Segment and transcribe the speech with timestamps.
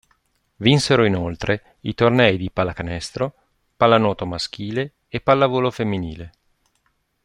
[0.57, 3.35] Vinsero inoltre i tornei di pallacanestro,
[3.77, 6.33] pallanuoto maschile e pallavolo femminile.